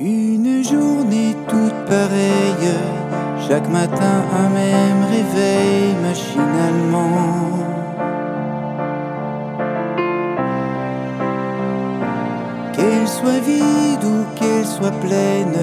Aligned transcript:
Une 0.00 0.62
journée 0.62 1.34
toute 1.48 1.74
pareille, 1.88 2.72
chaque 3.48 3.68
matin 3.68 4.22
un 4.32 4.48
même 4.50 5.02
réveil 5.10 5.96
machinalement. 6.00 7.58
Qu'elle 12.74 13.08
soit 13.08 13.40
vide 13.44 14.04
ou 14.04 14.24
qu'elle 14.36 14.64
soit 14.64 14.92
pleine, 15.00 15.58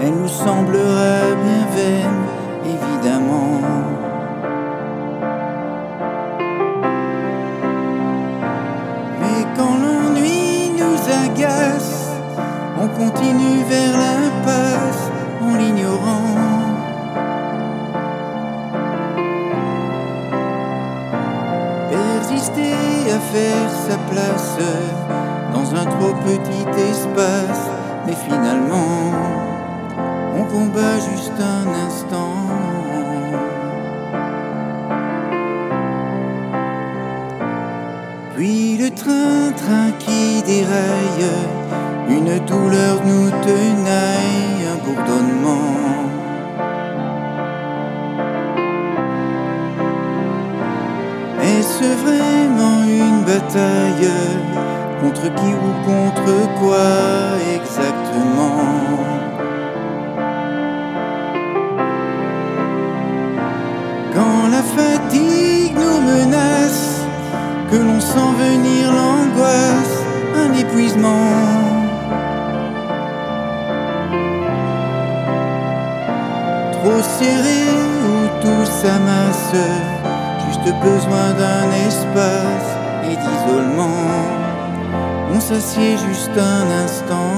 elle 0.00 0.14
nous 0.14 0.26
semblera 0.26 1.20
bien 1.44 1.66
vaine, 1.76 2.24
évidemment. 2.66 3.60
Mais 9.20 9.46
quand 9.56 9.76
l'ennui 9.80 10.72
nous 10.76 10.98
agace, 11.24 11.71
continue 13.02 13.64
vers 13.68 13.94
l'impasse 14.02 15.04
en 15.40 15.56
l'ignorant. 15.56 16.36
Persister 21.90 22.74
à 23.16 23.18
faire 23.34 23.70
sa 23.86 23.96
place 24.10 24.56
dans 25.52 25.68
un 25.80 25.84
trop 25.84 26.14
petit 26.28 26.66
espace, 26.90 27.64
mais 28.06 28.14
finalement, 28.26 29.12
on 30.36 30.44
combat 30.44 30.96
juste 31.10 31.38
un 31.56 31.66
instant. 31.86 32.36
Puis 38.36 38.76
le 38.78 38.90
train-train 38.90 39.90
qui 39.98 40.42
déraille, 40.42 41.81
une 42.34 42.46
douleur 42.46 42.96
nous 43.04 43.30
tenaille, 43.42 44.62
un 44.72 44.78
bourdonnement. 44.84 45.72
Est-ce 51.42 51.84
vraiment 52.04 52.84
une 52.86 53.24
bataille 53.24 54.10
Contre 55.02 55.34
qui 55.34 55.52
ou 55.52 55.72
contre 55.84 56.32
quoi 56.60 56.90
exactement? 57.56 58.62
Quand 64.14 64.48
la 64.50 64.62
fatigue 64.62 65.74
nous 65.74 66.00
menace, 66.12 67.02
que 67.70 67.76
l'on 67.76 68.00
sent 68.00 68.32
venir 68.38 68.92
l'angoisse, 68.92 69.96
un 70.36 70.52
épuisement. 70.54 71.41
Trop 76.82 77.00
serré 77.00 77.62
ou 78.10 78.42
tout 78.42 78.66
s'amasse, 78.66 79.54
juste 80.44 80.74
besoin 80.82 81.30
d'un 81.38 81.70
espace 81.86 82.70
et 83.04 83.14
d'isolement. 83.14 84.02
On 85.32 85.38
s'assied 85.38 85.96
juste 85.96 86.36
un 86.36 86.84
instant. 86.84 87.34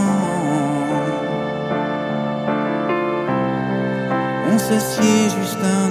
On 4.51 4.57
s'assied 4.57 5.29
juste 5.39 5.59
un 5.63 5.84